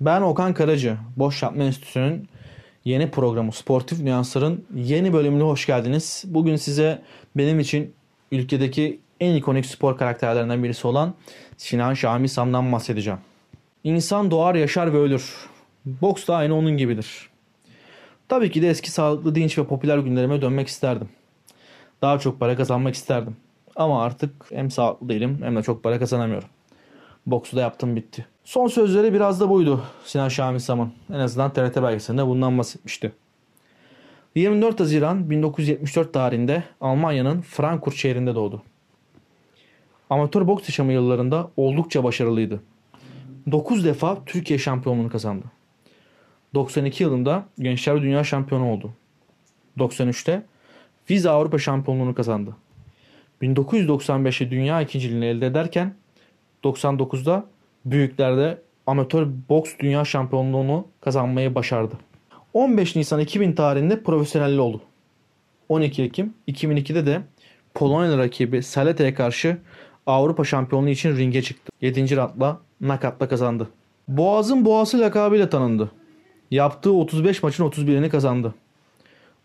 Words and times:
Ben 0.00 0.22
Okan 0.22 0.54
Karacı, 0.54 0.96
Boş 1.16 1.42
Yapma 1.42 1.64
Enstitüsü'nün 1.64 2.28
yeni 2.84 3.10
programı 3.10 3.52
Sportif 3.52 4.00
Nüanslar'ın 4.00 4.64
yeni 4.74 5.12
bölümüne 5.12 5.42
hoş 5.42 5.66
geldiniz. 5.66 6.24
Bugün 6.26 6.56
size 6.56 7.02
benim 7.36 7.60
için 7.60 7.94
ülkedeki 8.32 9.00
en 9.20 9.34
ikonik 9.34 9.66
spor 9.66 9.98
karakterlerinden 9.98 10.64
birisi 10.64 10.86
olan 10.86 11.14
Sinan 11.56 11.94
Şami 11.94 12.28
Sam'dan 12.28 12.72
bahsedeceğim. 12.72 13.18
İnsan 13.84 14.30
doğar, 14.30 14.54
yaşar 14.54 14.92
ve 14.92 14.98
ölür. 14.98 15.48
Boks 15.84 16.26
da 16.26 16.36
aynı 16.36 16.54
onun 16.56 16.76
gibidir. 16.76 17.30
Tabii 18.28 18.50
ki 18.50 18.62
de 18.62 18.68
eski 18.68 18.90
sağlıklı, 18.90 19.34
dinç 19.34 19.58
ve 19.58 19.66
popüler 19.66 19.98
günlerime 19.98 20.42
dönmek 20.42 20.68
isterdim. 20.68 21.08
Daha 22.02 22.18
çok 22.18 22.40
para 22.40 22.56
kazanmak 22.56 22.94
isterdim. 22.94 23.36
Ama 23.76 24.02
artık 24.02 24.32
hem 24.52 24.70
sağlıklı 24.70 25.08
değilim 25.08 25.38
hem 25.42 25.56
de 25.56 25.62
çok 25.62 25.82
para 25.82 25.98
kazanamıyorum. 25.98 26.48
Boksu 27.26 27.56
da 27.56 27.60
yaptım 27.60 27.96
bitti. 27.96 28.26
Son 28.44 28.68
sözleri 28.68 29.12
biraz 29.12 29.40
da 29.40 29.50
buydu 29.50 29.84
Sinan 30.04 30.28
Şamil 30.28 30.58
Sam'ın. 30.58 30.92
En 31.10 31.18
azından 31.18 31.52
TRT 31.52 31.76
belgeselinde 31.76 32.26
bundan 32.26 32.58
bahsetmişti. 32.58 33.12
24 34.34 34.80
Haziran 34.80 35.30
1974 35.30 36.12
tarihinde 36.12 36.62
Almanya'nın 36.80 37.40
Frankfurt 37.40 37.94
şehrinde 37.94 38.34
doğdu. 38.34 38.62
Amatör 40.10 40.46
boks 40.46 40.68
yaşamı 40.68 40.92
yıllarında 40.92 41.50
oldukça 41.56 42.04
başarılıydı. 42.04 42.62
9 43.50 43.84
defa 43.84 44.24
Türkiye 44.26 44.58
şampiyonluğunu 44.58 45.10
kazandı. 45.10 45.44
92 46.54 47.02
yılında 47.02 47.44
Gençler 47.58 48.02
Dünya 48.02 48.24
Şampiyonu 48.24 48.72
oldu. 48.72 48.90
93'te 49.78 50.42
Vize 51.10 51.30
Avrupa 51.30 51.58
Şampiyonluğunu 51.58 52.14
kazandı. 52.14 52.56
1995'te 53.42 54.50
dünya 54.50 54.80
ikinciliğini 54.80 55.24
elde 55.24 55.46
ederken 55.46 55.94
99'da 56.64 57.44
büyüklerde 57.84 58.58
amatör 58.86 59.26
boks 59.48 59.70
dünya 59.80 60.04
şampiyonluğunu 60.04 60.86
kazanmayı 61.00 61.54
başardı. 61.54 61.94
15 62.54 62.96
Nisan 62.96 63.20
2000 63.20 63.52
tarihinde 63.52 64.02
profesyonelli 64.02 64.60
oldu. 64.60 64.80
12 65.68 66.02
Ekim 66.02 66.34
2002'de 66.48 67.06
de 67.06 67.20
Polonya 67.74 68.18
rakibi 68.18 68.62
Saleta'ya 68.62 69.14
karşı 69.14 69.58
Avrupa 70.06 70.44
şampiyonluğu 70.44 70.88
için 70.88 71.16
ringe 71.16 71.42
çıktı. 71.42 71.72
7. 71.80 72.16
roundla 72.16 72.60
nakatla 72.80 73.28
kazandı. 73.28 73.68
Boğaz'ın 74.08 74.64
boğası 74.64 75.00
lakabıyla 75.00 75.50
tanındı. 75.50 75.90
Yaptığı 76.50 76.92
35 76.92 77.42
maçın 77.42 77.64
31'ini 77.64 78.08
kazandı. 78.08 78.54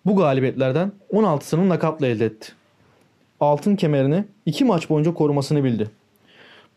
Bu 0.06 0.16
galibiyetlerden 0.16 0.92
16'sını 1.14 1.70
nakatla 1.70 2.08
elde 2.08 2.26
etti. 2.26 2.52
Altın 3.40 3.76
kemerini 3.76 4.26
2 4.46 4.66
maç 4.66 4.90
boyunca 4.90 5.14
korumasını 5.14 5.64
bildi. 5.64 5.90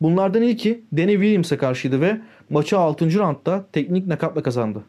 Bunlardan 0.01 0.43
ilki 0.43 0.85
Danny 0.97 1.13
Williams'a 1.13 1.59
karşıydı 1.59 2.01
ve 2.01 2.21
maçı 2.51 2.79
6. 2.79 3.19
roundda 3.19 3.67
teknik 3.73 4.07
nakatla 4.07 4.43
kazandı. 4.43 4.85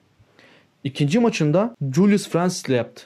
İkinci 0.83 1.19
maçında 1.19 1.75
Julius 1.95 2.29
Francis 2.29 2.65
ile 2.65 2.75
yaptı. 2.75 3.03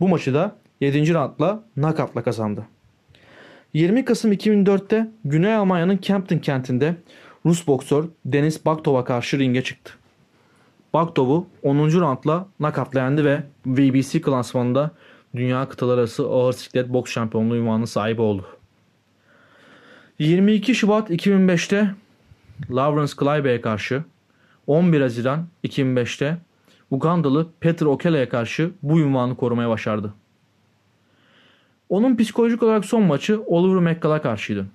Bu 0.00 0.08
maçı 0.08 0.34
da 0.34 0.56
7. 0.80 1.14
roundla 1.14 1.64
nakatla 1.76 2.22
kazandı. 2.22 2.66
20 3.74 4.04
Kasım 4.04 4.32
2004'te 4.32 5.10
Güney 5.24 5.54
Almanya'nın 5.54 5.96
Kempten 5.96 6.40
kentinde 6.40 6.96
Rus 7.46 7.66
boksör 7.66 8.04
Denis 8.24 8.66
Baktov'a 8.66 9.04
karşı 9.04 9.38
ringe 9.38 9.62
çıktı. 9.62 9.92
Baktov'u 10.94 11.46
10. 11.62 11.76
roundla 11.78 12.46
nakatla 12.60 13.00
yendi 13.00 13.24
ve 13.24 13.42
WBC 13.64 14.20
klasmanında 14.20 14.90
Dünya 15.36 15.68
Kıtalar 15.68 15.98
Arası 15.98 16.26
Ağır 16.26 16.52
Siklet 16.52 16.88
Boks 16.88 17.12
Şampiyonluğu 17.12 17.56
ünvanı 17.56 17.86
sahibi 17.86 18.20
oldu. 18.20 18.46
22 20.18 20.74
Şubat 20.74 21.10
2005'te 21.10 21.94
Lawrence 22.70 23.12
Klybe'ye 23.16 23.60
karşı 23.60 24.04
11 24.66 25.00
Haziran 25.00 25.46
2005'te 25.64 26.38
Ugandalı 26.90 27.48
Peter 27.60 27.86
Okele'ye 27.86 28.28
karşı 28.28 28.70
bu 28.82 29.00
ünvanı 29.00 29.36
korumaya 29.36 29.68
başardı. 29.68 30.14
Onun 31.88 32.16
psikolojik 32.16 32.62
olarak 32.62 32.84
son 32.84 33.02
maçı 33.02 33.42
Oliver 33.46 33.92
McCall'a 33.92 34.22
karşıydı. 34.22 34.66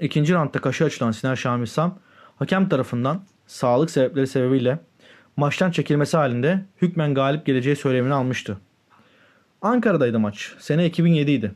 İkinci 0.00 0.34
roundda 0.34 0.60
kaşı 0.60 0.84
açılan 0.84 1.10
Sinan 1.10 1.34
Şamisam 1.34 1.98
hakem 2.38 2.68
tarafından 2.68 3.22
sağlık 3.46 3.90
sebepleri 3.90 4.26
sebebiyle 4.26 4.78
maçtan 5.36 5.70
çekilmesi 5.70 6.16
halinde 6.16 6.64
hükmen 6.82 7.14
galip 7.14 7.46
geleceği 7.46 7.76
söylemini 7.76 8.14
almıştı. 8.14 8.58
Ankara'daydı 9.62 10.18
maç. 10.18 10.54
Sene 10.58 10.86
2007 10.86 11.30
idi. 11.30 11.54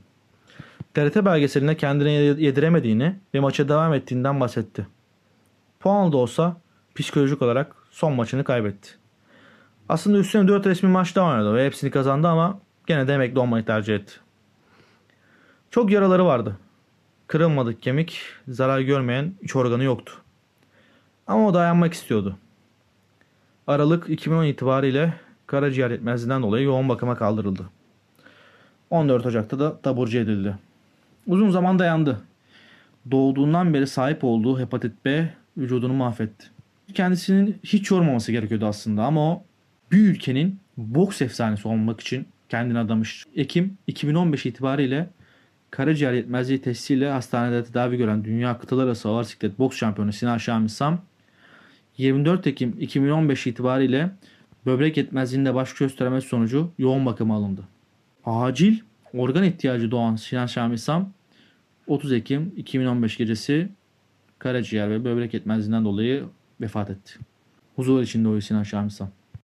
TRT 0.95 1.25
belgeseline 1.25 1.77
kendine 1.77 2.13
yediremediğini 2.13 3.17
ve 3.35 3.41
maça 3.41 3.69
devam 3.69 3.95
ettiğinden 3.95 4.41
bahsetti. 4.41 4.87
Puanlı 5.81 6.13
da 6.13 6.17
olsa 6.17 6.57
psikolojik 6.95 7.43
olarak 7.43 7.77
son 7.91 8.13
maçını 8.13 8.45
kaybetti. 8.45 8.91
Aslında 9.89 10.19
üstüne 10.19 10.49
4 10.49 10.67
resmi 10.67 10.89
maç 10.89 11.17
daha 11.17 11.31
oynadı 11.31 11.55
ve 11.55 11.67
hepsini 11.67 11.91
kazandı 11.91 12.29
ama 12.29 12.59
gene 12.87 13.09
de 13.09 13.15
emekli 13.15 13.39
olmayı 13.39 13.65
tercih 13.65 13.95
etti. 13.95 14.13
Çok 15.71 15.91
yaraları 15.91 16.27
vardı. 16.27 16.57
Kırılmadık 17.27 17.83
kemik, 17.83 18.21
zarar 18.49 18.81
görmeyen 18.81 19.35
iç 19.43 19.57
organı 19.57 19.85
yoktu. 19.85 20.13
Ama 21.27 21.47
o 21.47 21.55
dayanmak 21.55 21.93
istiyordu. 21.93 22.37
Aralık 23.67 24.09
2010 24.09 24.45
itibariyle 24.45 25.15
karaciğer 25.47 25.91
yetmezliğinden 25.91 26.43
dolayı 26.43 26.65
yoğun 26.65 26.89
bakıma 26.89 27.17
kaldırıldı. 27.17 27.63
14 28.91 29.27
Ocak'ta 29.27 29.59
da 29.59 29.81
taburcu 29.81 30.19
edildi. 30.19 30.59
Uzun 31.27 31.51
zaman 31.51 31.79
dayandı. 31.79 32.21
Doğduğundan 33.11 33.75
beri 33.75 33.87
sahip 33.87 34.25
olduğu 34.25 34.61
hepatit 34.61 35.05
B 35.05 35.35
vücudunu 35.57 35.93
mahvetti. 35.93 36.47
Kendisinin 36.95 37.59
hiç 37.65 37.91
yormaması 37.91 38.33
gerekiyordu 38.33 38.67
aslında 38.67 39.05
ama 39.05 39.33
o 39.33 39.43
bir 39.93 39.99
ülkenin 39.99 40.61
boks 40.77 41.23
efsanesi 41.23 41.69
olmak 41.69 42.01
için 42.01 42.27
kendini 42.49 42.79
adamış. 42.79 43.25
Ekim 43.37 43.79
2015 43.87 44.47
itibariyle 44.47 45.09
karaciğer 45.71 46.13
yetmezliği 46.13 46.61
testiyle 46.63 47.11
hastanede 47.11 47.65
tedavi 47.65 47.97
gören 47.97 48.25
Dünya 48.25 48.59
Kıtalar 48.59 48.85
Arası 48.85 49.09
Ağır 49.09 49.25
Siklet 49.25 49.59
Boks 49.59 49.77
Şampiyonu 49.77 50.13
Sinan 50.13 50.39
Şamil 50.39 50.69
Sam 50.69 51.01
24 51.99 52.47
Ekim 52.47 52.77
2015 52.81 53.47
itibariyle 53.47 54.11
böbrek 54.67 54.97
yetmezliğinde 54.97 55.55
baş 55.55 55.75
göstermesi 55.75 56.29
sonucu 56.29 56.71
yoğun 56.79 57.07
bakıma 57.07 57.37
alındı. 57.37 57.61
Acil 58.25 58.79
organ 59.19 59.45
ihtiyacı 59.45 59.91
doğan 59.91 60.17
Sinan 60.17 60.47
Şamil 60.47 60.77
Sam 60.77 61.13
30 61.87 62.13
Ekim 62.13 62.53
2015 62.57 63.17
gecesi 63.17 63.69
karaciğer 64.39 64.91
ve 64.91 65.05
böbrek 65.05 65.35
yetmezliğinden 65.35 65.85
dolayı 65.85 66.25
vefat 66.61 66.91
etti. 66.91 67.15
Huzur 67.77 68.03
içinde 68.03 68.29
uyuyor 68.29 68.43
Sinan 68.43 68.63
Şamil. 68.63 68.91